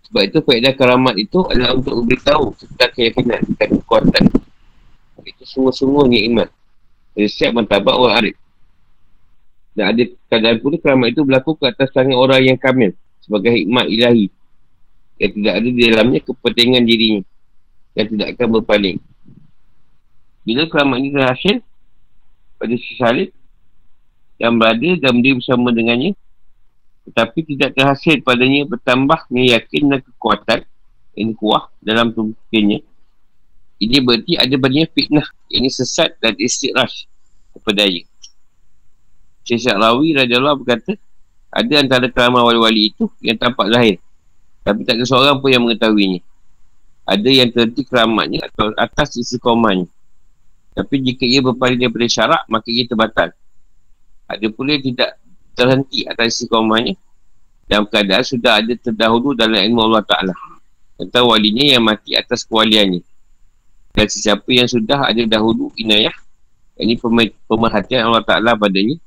[0.07, 4.25] Sebab itu faedah karamat itu adalah untuk beritahu tentang keyakinan dan kekuatan.
[5.27, 6.49] Itu semua-semuanya iman.
[7.19, 8.37] Jadi siap mentabak orang arif.
[9.77, 13.87] Dan ada keadaan pula keramat itu berlaku ke atas tangan orang yang kamil sebagai hikmat
[13.93, 14.27] ilahi.
[15.21, 17.23] Yang tidak ada di dalamnya kepentingan dirinya.
[17.93, 18.99] Yang tidak akan berpaling.
[20.49, 21.57] Bila keramat ini terhasil
[22.57, 23.29] pada si salib
[24.41, 26.17] yang berada dan berdiri bersama dengannya
[27.07, 30.61] tetapi tidak terhasil padanya bertambahnya yakin dan kekuatan
[31.15, 32.83] yang kuah dalam tubuhnya.
[33.79, 35.27] Ini berarti ada banyak fitnah.
[35.47, 37.07] Ini sesat dan istiqrash
[37.55, 38.03] kepada ia.
[39.47, 40.99] Syekh Rawi Raja berkata,
[41.55, 43.97] ada antara keramat wali-wali itu yang tampak lahir.
[44.67, 46.21] Tapi tak ada seorang pun yang mengetahuinya.
[47.07, 49.87] Ada yang terhenti keramatnya atau atas isi komanya.
[50.75, 53.31] Tapi jika ia berpaling daripada syarak, maka ia terbatal.
[54.27, 55.15] Ada pula yang tidak
[55.57, 57.01] terhenti atas istiqomahnya
[57.67, 60.35] dalam keadaan sudah ada terdahulu dalam ilmu Allah Ta'ala
[61.01, 63.03] tentang walinya yang mati atas kewaliannya
[63.97, 66.13] dan sesiapa yang sudah ada dahulu inayah
[66.77, 66.95] ini
[67.49, 69.01] pemerhatian Allah Ta'ala padanya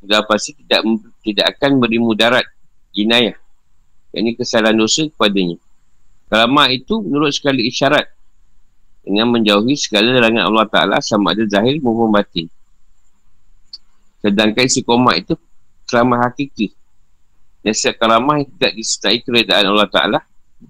[0.00, 0.80] sudah pasti tidak
[1.22, 2.44] tidak akan beri mudarat
[2.96, 3.36] inayah
[4.16, 5.60] ini kesalahan dosa kepadanya
[6.30, 8.06] Kalamah itu menurut sekali isyarat
[9.02, 12.46] dengan menjauhi segala larangan Allah Ta'ala sama ada zahir maupun batin
[14.22, 15.34] sedangkan si komak itu
[15.90, 16.70] keramah hakiki.
[17.60, 20.20] Dan setiap keramah yang tidak disertai keredaan Allah Ta'ala,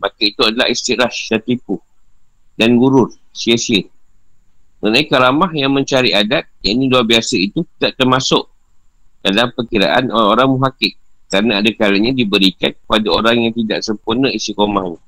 [0.01, 1.77] maka itu adalah istirahat dan tipu.
[2.57, 3.87] Dan gurur, sia-sia.
[4.81, 8.49] Mengenai keramah yang mencari adat, yang ini luar biasa itu tidak termasuk
[9.21, 10.95] dalam perkiraan orang-orang muhakik.
[11.31, 14.99] Kerana ada kalanya diberikan kepada orang yang tidak sempurna isi komahnya.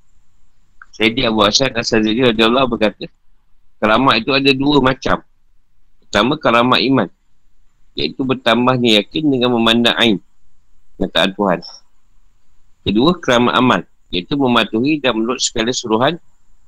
[0.94, 3.11] Sayyidi Abu Hassan Asazili Allah berkata,
[3.83, 5.18] keramah itu ada dua macam.
[5.98, 7.11] Pertama, keramah iman
[7.96, 10.16] iaitu bertambahnya yakin dengan memandang ain
[10.96, 11.59] kenyataan Tuhan
[12.88, 16.16] kedua kerama amal iaitu mematuhi dan menurut segala suruhan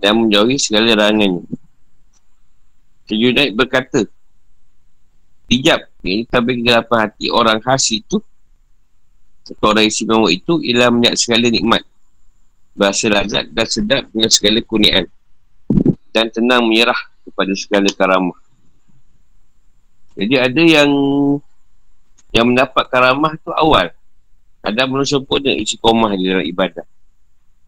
[0.00, 1.44] dan menjauhi segala larangannya
[3.09, 4.04] Sejunaid berkata
[5.50, 8.20] Hijab Ini tabir kegelapan hati orang khas itu
[9.44, 11.83] Atau orang istimewa itu Ialah melihat segala nikmat
[12.74, 15.04] Berasa lazat dan sedap dengan segala kunian
[16.11, 18.44] Dan tenang menyerah kepada segala karamah
[20.14, 20.90] jadi ada yang
[22.30, 23.90] yang mendapat karamah tu awal.
[24.64, 26.87] Ada belum sempurna isi komah di dalam ibadah.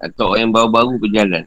[0.01, 1.45] Atau orang yang baru-baru berjalan.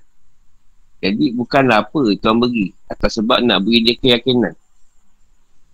[0.99, 2.75] Jadi bukanlah apa Tuhan beri.
[2.91, 4.53] Atas sebab nak beri dia keyakinan.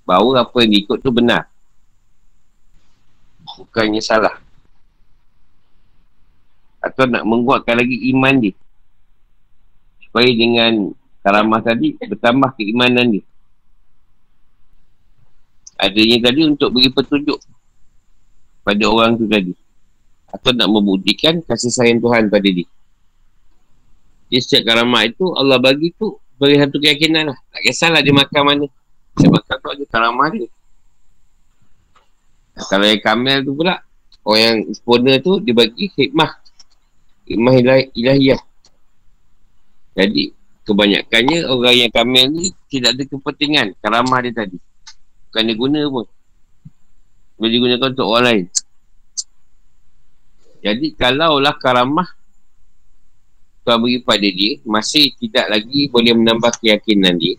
[0.06, 1.50] Bahawa apa yang diikut tu benar.
[3.58, 4.38] Bukannya salah.
[6.78, 8.54] Atau nak menguatkan lagi iman dia.
[10.06, 10.94] Supaya dengan
[11.26, 13.26] karamah tadi bertambah keimanan dia.
[15.82, 17.42] Adanya tadi untuk beri petunjuk
[18.62, 19.52] pada orang tu tadi.
[20.30, 22.70] Atau nak membuktikan kasih sayang Tuhan pada dia.
[24.30, 27.38] Jadi setiap karamah itu Allah bagi tu beri satu keyakinan lah.
[27.50, 28.66] Tak kisahlah dia makan mana.
[29.16, 30.50] Dia makan tu ada karamah dia.
[32.56, 33.84] Kalau yang kamel tu pula,
[34.24, 36.32] orang yang sempurna tu dia bagi hikmah.
[37.28, 38.42] Hikmah ilah, ilahiyah.
[39.96, 40.32] Jadi,
[40.68, 44.60] kebanyakannya orang yang kamel ni tidak ada kepentingan karamah dia tadi.
[45.36, 46.08] Bukan dia guna pun
[47.36, 48.46] Boleh digunakan untuk orang lain
[50.64, 52.08] Jadi kalaulah karamah
[53.68, 57.36] Tuhan beri pada dia Masih tidak lagi boleh menambah keyakinan dia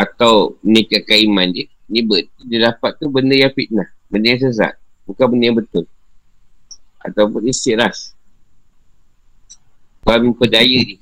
[0.00, 4.72] Atau meningkatkan iman dia Ni berarti dia dapat tu benda yang fitnah Benda yang sesat
[5.04, 5.84] Bukan benda yang betul
[7.04, 8.16] Ataupun istiras
[10.00, 10.96] Tuhan memperdaya dia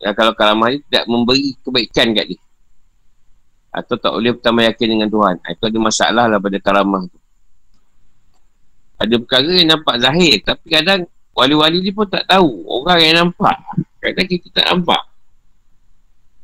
[0.00, 2.40] yang kalau kalamah ni tidak memberi kebaikan kat dia.
[3.70, 5.34] Atau tak boleh bertambah yakin dengan Tuhan.
[5.44, 7.18] Ah, itu ada masalah lah pada kalamah tu.
[8.96, 10.34] Ada perkara yang nampak zahir.
[10.40, 11.00] Tapi kadang
[11.36, 12.64] wali-wali ni pun tak tahu.
[12.64, 13.56] Orang yang nampak.
[14.00, 15.02] Kadang kita tak nampak.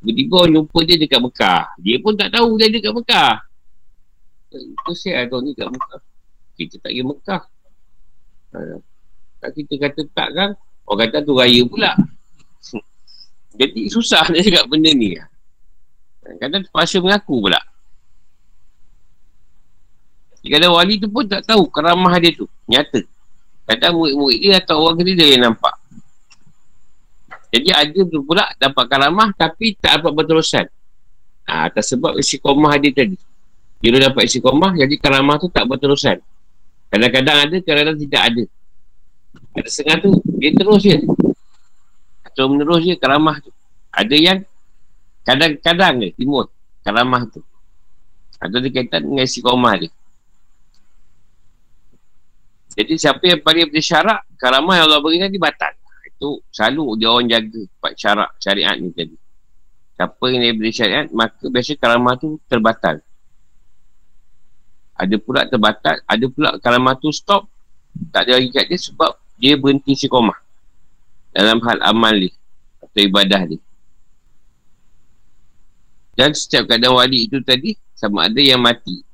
[0.06, 1.62] Tiba-tiba orang jumpa dia dekat Mekah.
[1.82, 3.42] Dia pun tak tahu dia dekat Mekah.
[4.54, 6.00] Itu saya tahu ni dekat Mekah.
[6.54, 7.42] Kita tak pergi Mekah.
[8.54, 9.50] Ha.
[9.50, 10.50] kita kata tak kan,
[10.86, 11.90] orang kata tu raya pula.
[13.58, 15.18] Jadi susah dia cakap benda ni.
[16.38, 17.58] Kadang terpaksa mengaku pula.
[20.46, 22.46] Kadang wali tu pun tak tahu keramah dia tu.
[22.70, 23.02] Nyata.
[23.66, 25.74] Kadang murid-murid dia atau orang dia yang nampak.
[27.56, 30.68] Jadi ada tu pula dapat karamah tapi tak dapat berterusan.
[31.48, 33.16] Ha, atas sebab isi komah dia tadi.
[33.80, 36.20] Dia dapat isi komah jadi karamah tu tak berterusan.
[36.92, 38.44] Kadang-kadang ada, kadang-kadang tidak ada.
[39.56, 41.00] Ada setengah tu, dia terus je.
[42.28, 43.48] Atau menerus je karamah tu.
[43.88, 44.38] Ada yang
[45.24, 46.52] kadang-kadang je timur
[46.84, 47.40] karamah tu.
[48.36, 49.90] Atau dia kaitan dengan isi komah dia.
[52.76, 55.72] Jadi siapa yang paling bersyarak, karamah yang Allah beri nanti batal.
[56.16, 59.16] Itu selalu dia orang jaga empat syarak syariat ni tadi.
[59.96, 63.00] Siapa yang diberi syariat, maka biasa karamah tu terbatal.
[64.96, 67.48] Ada pula terbatal, ada pula karamah tu stop.
[68.12, 70.36] Tak ada lagi kat dia sebab dia berhenti sikomah.
[71.32, 72.32] Dalam hal amal ni.
[72.80, 73.60] Atau ibadah ni.
[76.16, 79.04] Dan setiap keadaan wali itu tadi, sama ada yang mati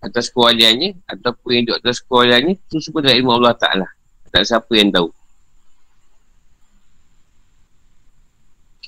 [0.00, 3.88] atas kewaliannya ataupun yang duduk atas kewaliannya itu semua dari ilmu Allah Ta'ala
[4.32, 5.12] tak siapa yang tahu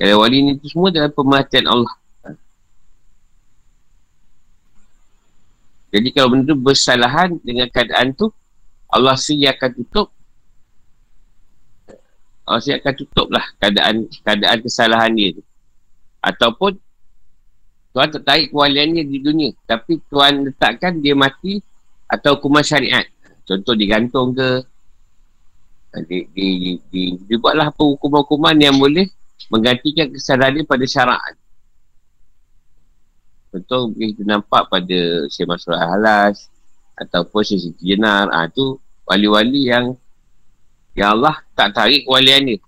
[0.03, 1.95] kalau wali ni itu semua dalam pemerhatian Allah
[5.95, 8.35] jadi kalau benda tu bersalahan dengan keadaan tu
[8.91, 10.11] Allah sendiri akan tutup
[12.43, 15.43] Allah sendiri akan tutup lah keadaan, keadaan kesalahan dia tu
[16.19, 16.83] ataupun
[17.93, 19.53] Tuhan tak tarik kewaliannya di dunia.
[19.69, 21.61] Tapi Tuhan letakkan dia mati
[22.09, 23.05] atau hukuman syariat.
[23.45, 24.65] Contoh digantung ke.
[26.09, 29.12] Di, di, di, di, dibuatlah apa hukuman-hukuman yang boleh
[29.49, 31.35] menggantikan kesadaran dia pada syarat.
[33.53, 36.49] Contoh kita nampak pada Syekh Masrul Halas
[36.97, 38.33] ataupun Syekh Siti Jenar.
[38.33, 39.93] Ha, tu wali-wali yang
[40.97, 42.59] yang Allah tak tarik kewalian dia.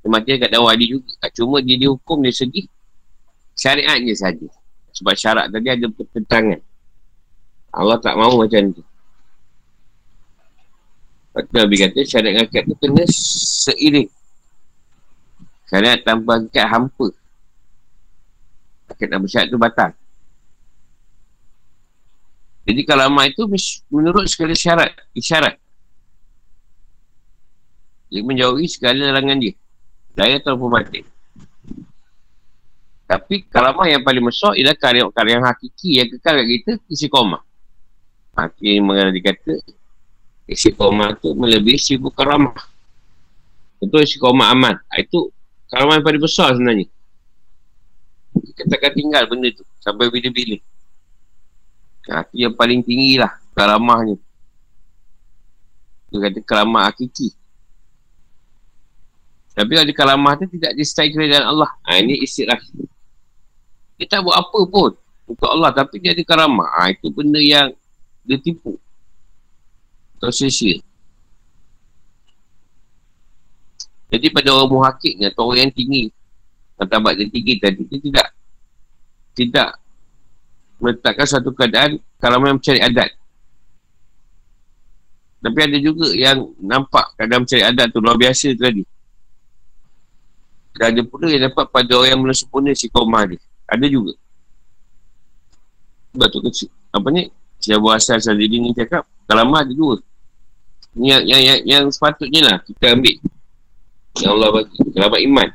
[0.00, 1.26] Sematinya kat dalam wali juga.
[1.34, 2.62] Cuma dia dihukum dari segi
[3.58, 4.48] syariatnya saja.
[4.94, 6.60] Sebab syarat tadi ada pertentangan.
[7.70, 8.82] Allah tak mahu macam tu.
[11.30, 14.10] Sebab tu Nabi kata syarat dengan akad tu kena seiring.
[15.70, 17.08] Syarat tanpa akad hampa.
[18.98, 19.94] Dan bersyarat tu batal.
[22.66, 23.46] Jadi kalau amal itu
[23.86, 25.54] menurut segala syarat, isyarat.
[28.10, 29.54] Dia menjauhi segala larangan dia.
[30.18, 31.06] Daya ataupun batin.
[33.06, 37.38] Tapi kalamah yang paling besar ialah karya-karya yang hakiki yang kekal kat kita, isi koma.
[38.34, 39.54] Hakiki mengenai dikata,
[40.46, 42.54] isi koma tu melebihi seribu karamah.
[43.82, 44.78] Itu isi koma aman.
[44.90, 45.30] Ha, itu
[45.70, 46.86] kalamah yang paling besar sebenarnya.
[48.30, 50.58] Kita takkan tinggal benda tu sampai bila-bila.
[52.10, 54.18] Ha, yang paling tinggi lah karamahnya.
[56.10, 57.30] Dia kata kalamah hakiki.
[59.54, 61.70] Tapi kalau di kalamah tu tidak disertai kerajaan Allah.
[61.86, 62.58] Ha, ini istilah.
[63.98, 64.96] Dia tak buat apa pun
[65.30, 66.66] untuk Allah tapi dia ada karamah.
[66.82, 67.70] Ha, itu benda yang
[68.26, 68.74] dia tipu.
[70.18, 70.82] Atau sia
[74.10, 76.02] Jadi pada orang muhakik ni atau orang yang tinggi
[76.74, 78.28] Martabat dia tinggi tadi Dia tidak
[79.38, 79.70] Tidak
[80.82, 83.10] Meletakkan satu keadaan Karamah yang mencari adat
[85.40, 88.82] Tapi ada juga yang Nampak keadaan mencari adat tu Luar biasa tu tadi
[90.74, 93.38] Dan ada pula yang dapat pada orang yang Belum sempurna si koma dia
[93.70, 94.18] ada juga.
[96.10, 96.74] Batu kecil.
[96.90, 97.30] Apa ni?
[97.62, 99.06] Siapa asal sendiri ni cakap.
[99.30, 100.02] Kalamah ada dua.
[100.98, 103.14] Ni yang, yang, yang, yang sepatutnya lah kita ambil.
[104.18, 104.78] Yang Allah bagi.
[104.90, 105.48] Kalamah iman.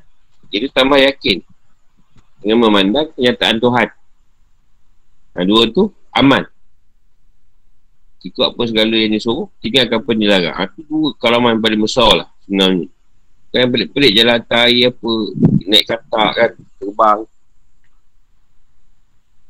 [0.47, 1.37] Jadi tambah yakin.
[2.39, 3.87] Dengan memandang kenyataan Tuhan.
[5.35, 6.47] Nah, dua tu aman.
[8.25, 10.55] Ikut apa segala yang dia suruh, tinggalkan apa dia larang.
[10.71, 12.87] Itu dua kalaman yang paling besar lah sebenarnya.
[13.53, 15.11] Kan pelik-pelik jalan atas apa,
[15.67, 16.51] naik katak kan,
[16.81, 17.19] terbang.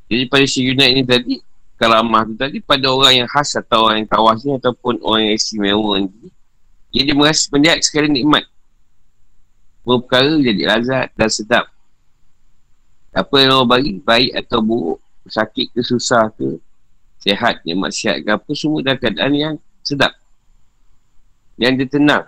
[0.05, 1.35] Jadi pada si unit ni tadi
[1.75, 5.35] Kalamah tu tadi pada orang yang khas Atau orang yang tawas ni Ataupun orang yang
[5.35, 6.29] istimewa ni
[6.93, 8.45] Jadi merasa melihat sekali nikmat
[9.85, 11.65] Berperkara jadi lazat dan sedap.
[13.15, 16.59] Apa yang orang bagi Baik atau buruk Sakit ke susah ke
[17.21, 19.55] Sehat, nikmat sihat ke apa Semua dalam keadaan yang
[19.85, 20.11] sedap.
[21.55, 22.25] Yang dia tenang.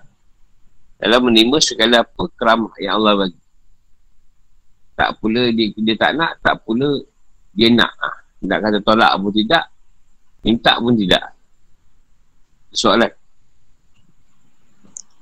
[0.98, 3.42] Dalam menerima segala apa Keramah yang Allah bagi.
[4.98, 7.04] Tak pula dia, dia tak nak Tak pula
[7.52, 7.92] dia nak.
[8.42, 9.66] Nak kata tolak pun tidak
[10.48, 11.36] minta pun tidak.
[12.72, 13.12] Soalan.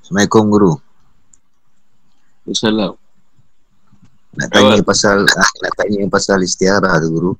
[0.05, 0.84] Assalamualaikum Guru.
[2.45, 3.01] Assalamualaikum.
[4.35, 4.85] Nak tanya Awal.
[4.85, 7.33] pasal ah, nak tanya pasal istiarah tu Guru.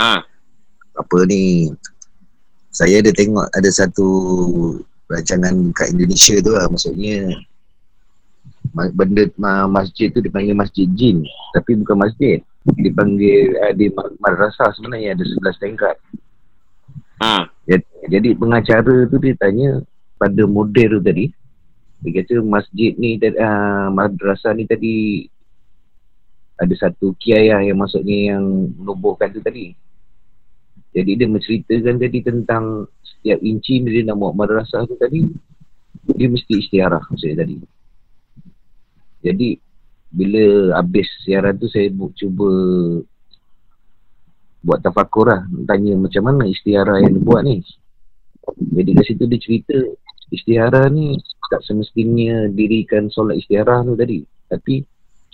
[0.00, 0.22] Ha.
[0.96, 1.68] Apa ni?
[2.72, 4.08] Saya ada tengok ada satu
[5.10, 7.30] rancangan kat Indonesia tu lah maksudnya
[8.92, 9.24] benda
[9.70, 11.24] masjid tu dipanggil masjid jin
[11.54, 12.42] tapi bukan masjid
[12.76, 13.88] dipanggil uh, di
[14.20, 15.96] madrasah sebenarnya ada 11 tingkat
[17.22, 17.46] ha.
[17.64, 19.80] jadi, jadi pengacara tu dia tanya
[20.18, 21.30] pada model tu tadi
[22.04, 24.94] dia kata masjid ni uh, madrasah ni tadi
[26.56, 28.44] ada satu kiai yang maksudnya yang
[28.80, 29.76] menubuhkan tu tadi.
[30.96, 35.28] Jadi dia menceritakan tadi tentang setiap inci dia nak buat madrasah tu tadi
[36.16, 37.56] dia mesti istiarah maksudnya tadi.
[39.20, 39.48] Jadi
[40.08, 42.48] bila habis siaran tu saya bu- cuba
[44.64, 47.60] buat tafakur lah tanya macam mana istiara yang dia buat ni.
[48.56, 49.76] Jadi kat situ dia cerita
[50.32, 51.20] istiara ni
[51.50, 54.82] tak semestinya dirikan solat istiara tu tadi tapi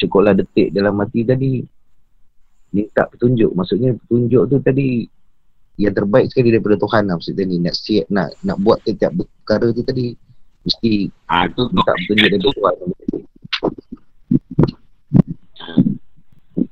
[0.01, 1.63] cukuplah detik dalam mati tadi
[2.73, 5.05] minta petunjuk maksudnya petunjuk tu tadi
[5.81, 9.73] yang terbaik sekali daripada Tuhan lah maksudnya ni nak siap nak nak buat setiap perkara
[9.73, 10.13] tu tadi
[10.63, 12.75] mesti ha, tu minta petunjuk dari Tuhan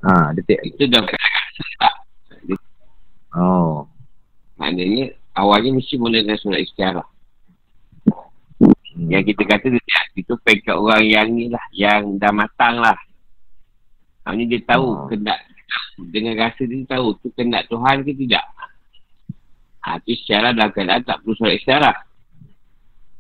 [0.01, 0.65] Ha, detik.
[0.65, 1.05] Itu dah.
[3.37, 3.85] Oh.
[4.57, 7.07] Maknanya awalnya mesti mula dengan solat istiarah.
[9.01, 9.09] Hmm.
[9.09, 11.65] Yang kita kata dia itu pekat orang yang ni lah.
[11.73, 12.99] Yang dah matang lah.
[14.29, 15.09] Maksudnya dia tahu oh.
[15.09, 15.35] kena
[16.13, 18.45] dengan rasa dia tahu tu kena Tuhan ke tidak.
[19.81, 21.97] Ha, tu secara dalam keadaan tak perlu solat istiarah.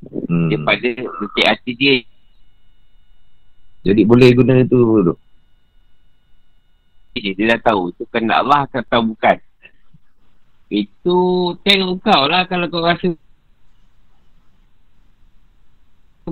[0.05, 0.53] Hmm.
[0.53, 1.97] Dia pada detik hati dia.
[3.81, 5.17] Jadi boleh guna itu dulu
[7.21, 9.37] dia, dia dah tahu tu kena Allah atau bukan
[10.71, 11.19] itu
[11.67, 13.11] tengok kau lah kalau kau rasa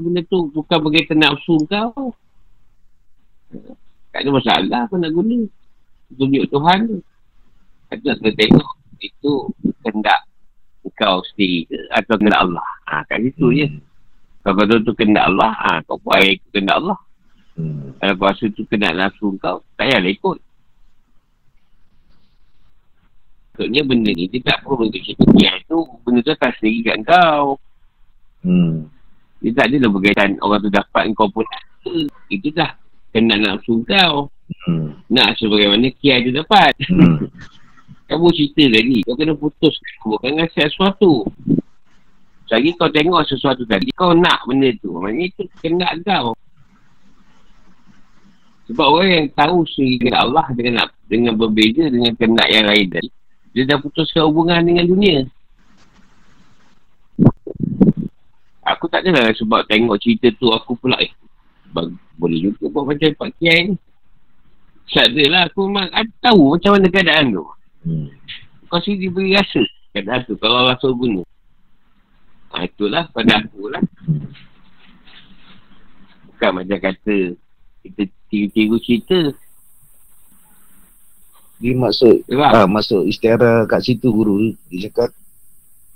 [0.01, 2.14] benda tu bukan berkaitan nafsu kau.
[4.14, 5.44] Tak ada masalah kau nak guna.
[6.14, 6.78] Tunjuk Tuhan.
[6.88, 9.32] Tu itu nak kena tengok itu
[9.80, 10.20] kendak
[10.99, 11.78] kau sendiri ke?
[11.94, 12.68] Atau kendak Allah?
[12.88, 13.57] Ha, kat situ hmm.
[13.57, 13.66] je
[14.42, 16.99] kalau kau tu kendak Allah ha, kau buat ikut kendak Allah.
[17.59, 17.92] Hmm.
[17.99, 20.38] kalau kau rasa tu kendak nafsu kau tak payahlah ikut.
[23.59, 25.82] Maksudnya benda ni dia tak perlu bentuk syariah tu.
[26.07, 27.59] Benda tu akan sendiri kat kau.
[28.46, 28.86] Hmm.
[29.39, 31.47] Dia tak adalah berkaitan orang tu dapat kau pun
[32.26, 32.74] Itu dah
[33.14, 34.28] kena nafsu kau.
[34.66, 34.99] Hmm.
[35.12, 36.74] Nak sebagaimana kiai tu dapat.
[36.91, 37.30] Hmm.
[38.11, 39.07] kau cerita lagi.
[39.07, 39.78] Kau kena putus.
[40.03, 41.28] Kau kan ngasih sesuatu.
[42.49, 43.95] Lagi kau tengok sesuatu tadi.
[43.95, 44.91] Kau nak benda tu.
[44.99, 46.34] Maksudnya itu kena kau.
[48.68, 49.64] Sebab orang yang tahu
[49.97, 53.09] dengan Allah dengan dengan berbeza dengan kena yang lain tadi.
[53.57, 55.24] Dia dah putuskan hubungan dengan dunia.
[58.76, 61.08] Aku tak adalah sebab tengok cerita tu aku pula eh.
[62.20, 63.74] Boleh juga buat macam Pak Kiai ni.
[64.88, 67.44] Tak adalah aku memang aku tahu macam mana keadaan tu.
[67.84, 68.08] Hmm.
[68.68, 69.62] Kau sendiri beri rasa
[69.96, 71.22] keadaan tu kalau suruh guna.
[72.52, 73.84] Ha, itulah pada aku lah.
[76.32, 77.16] Bukan macam kata
[77.84, 79.18] kita tiru-tiru cerita.
[81.58, 85.10] Dia maksud ha, Masuk istiara kat situ guru Dia cakap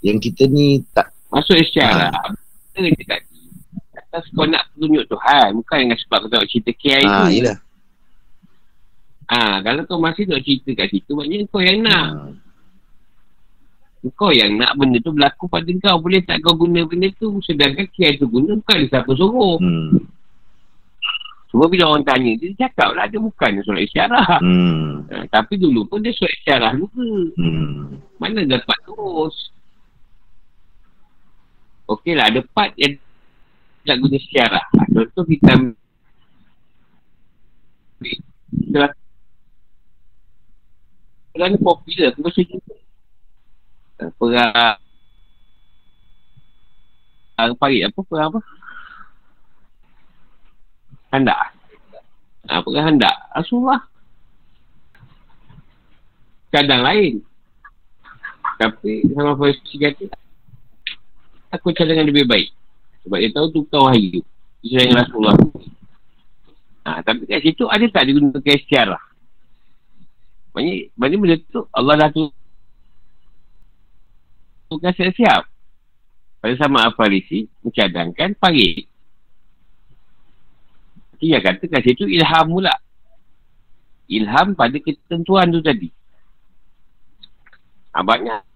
[0.02, 2.34] Yang kita ni tak Masuk istiara ha.
[2.72, 3.20] Kita cakap
[3.92, 7.58] Atas kau nak tunjuk Tuhan Bukan dengan sebab kau tengok cerita KI ha, tu Yelah
[9.32, 12.28] Ha, kalau kau masih nak cerita kat situ Maknanya kau yang nak ha.
[14.12, 17.88] Kau yang nak benda tu berlaku pada kau Boleh tak kau guna benda tu Sedangkan
[17.88, 20.20] KI tu guna Bukan siapa suruh hmm.
[21.52, 24.40] Cuma bila orang tanya, dia cakap lah dia bukan solat isyarah.
[24.40, 25.04] Hmm.
[25.12, 27.08] Ha, tapi dulu pun dia solat isyarah juga.
[27.36, 28.00] Hmm.
[28.16, 29.52] Mana dapat terus?
[31.90, 32.94] Okey lah, ada part yang
[33.82, 34.64] tak guna isyarah.
[34.78, 35.76] Ha, contoh kita ambil
[41.32, 42.76] Perang popular, aku rasa juga.
[43.96, 44.76] Perang
[47.32, 48.00] Perang parit apa?
[48.04, 48.40] Perang apa?
[51.12, 51.38] Handak.
[52.46, 53.16] Ha, apakah handak?
[53.32, 53.80] Rasulullah.
[56.52, 57.24] Kadang lain.
[58.60, 60.21] Tapi sama Farisi kata,
[61.52, 62.48] aku cakap dengan lebih baik.
[63.04, 64.24] Sebab dia tahu tu kau wahyu.
[64.64, 65.36] Dia dengan Rasulullah.
[66.82, 68.98] Ha, tapi kat situ ada tak digunakan secara?
[70.56, 72.24] Maksudnya, maksudnya benda tu Allah dah tu
[74.72, 75.42] bukan siap-siap.
[76.42, 78.90] Pada sama Al-Farisi, mencadangkan parit.
[81.22, 82.74] Dia kata kat situ ilham pula.
[84.10, 85.86] Ilham pada ketentuan tu tadi.
[87.94, 88.51] Banyak.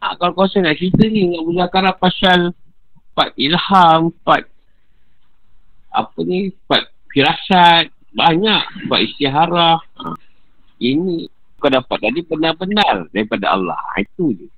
[0.00, 2.52] Ah, kalau kau nak cerita ni dengan muzakarah pasal
[3.16, 4.44] part ilham, part
[5.88, 9.80] apa ni, part firasat, banyak, part istiharah.
[9.80, 10.12] Ha.
[10.76, 11.24] Ini
[11.56, 13.80] kau dapat tadi benar-benar daripada Allah.
[13.80, 14.48] Ha, itu je.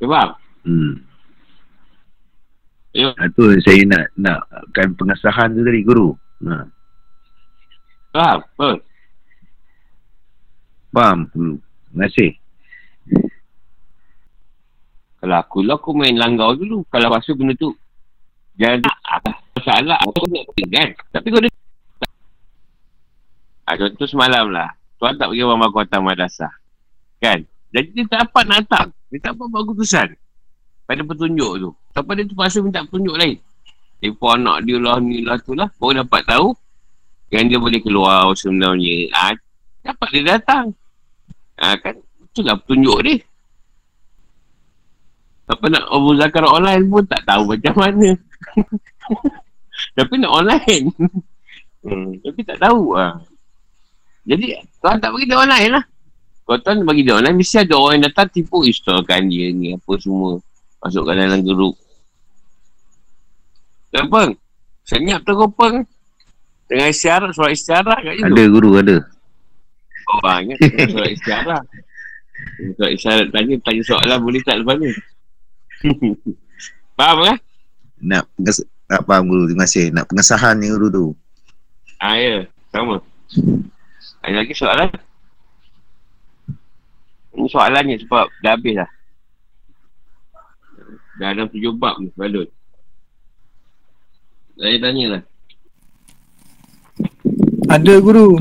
[0.00, 0.28] Sebab?
[0.64, 1.04] Hmm.
[2.96, 4.40] Itu saya nak nak
[4.72, 6.16] kan pengesahan tu dari guru.
[6.48, 6.64] Ha.
[8.16, 8.38] Faham?
[8.56, 8.78] Faham?
[10.96, 11.18] Faham?
[11.28, 12.32] Terima kasih.
[15.18, 16.86] Kalau aku lah, aku main langgau dulu.
[16.86, 17.74] Kalau rasa benda tu.
[18.58, 19.98] Jangan ada masalah.
[20.06, 20.88] Aku nak kan.
[21.14, 21.50] Tapi kau ada.
[23.68, 24.70] Ha, contoh semalam lah.
[24.98, 26.50] Tuan tak pergi orang kota madrasah.
[27.18, 27.42] Kan?
[27.74, 28.86] Jadi dia tak dapat nak tak.
[29.10, 30.08] Dia tak dapat buat keputusan.
[30.88, 31.70] Pada petunjuk tu.
[31.92, 33.36] Sampai dia terpaksa minta petunjuk lain.
[33.98, 35.68] Telefon anak dia lah, ni lah, tu lah.
[35.76, 36.54] Baru dapat tahu.
[37.28, 39.10] Yang dia boleh keluar sebenarnya.
[39.12, 39.36] Ha,
[39.84, 40.72] dapat dia datang.
[41.60, 41.98] Ha, kan?
[42.30, 43.16] Itulah petunjuk dia.
[45.48, 48.10] Apa nak Abu Zakar online pun tak tahu macam mana.
[49.96, 50.86] Tapi nak online.
[51.86, 53.22] hmm, tapi tak tahu lah.
[54.28, 55.84] Jadi, kau tak bagi dia online lah.
[56.44, 59.92] Kau tak bagi dia online, mesti ada orang yang datang tipu installkan dia ni, apa
[60.02, 60.42] semua.
[60.82, 61.74] Masukkan dalam grup.
[63.88, 64.36] Kenapa?
[64.84, 65.86] Senyap tu kau peng.
[66.68, 68.28] Dengan isyarat, surat isyarat kat situ.
[68.28, 68.96] Ada guru, ada.
[70.08, 70.58] Oh, ingat
[70.92, 71.64] surat isyarat.
[72.78, 74.94] Surat isyarat tanya, tanya soalan boleh tak lepas ni?
[76.98, 77.36] faham kan?
[77.98, 79.92] Nak penges nak faham guru, terima kasih.
[79.92, 81.06] Nak pengesahan ni guru tu.
[81.98, 83.02] Ah ya, sama.
[84.22, 84.90] Ada lagi soalan?
[87.38, 88.90] Ini soalannya sebab dah habis dah.
[91.18, 92.50] Dah ada tujuh bab ni, balut.
[94.58, 95.22] Saya tanya lah.
[97.70, 98.40] Ada guru.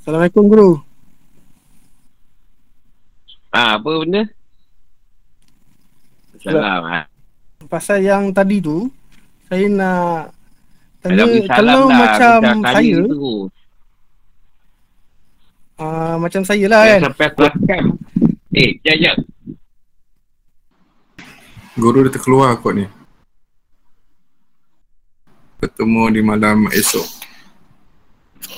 [0.00, 0.70] Assalamualaikum guru.
[3.52, 4.30] Ah, apa benda?
[6.40, 6.82] Salam.
[6.88, 7.00] Ha.
[7.68, 8.88] Pasal yang tadi tu,
[9.46, 10.32] saya nak
[11.04, 12.96] tanya kalau dah, macam saya
[15.80, 17.00] uh, macam saya lah kan.
[17.12, 17.82] Sampai aku lakukan.
[18.56, 19.16] Eh, jap jap.
[21.76, 22.86] Guru dah terkeluar kot ni.
[25.60, 27.19] Bertemu di malam esok.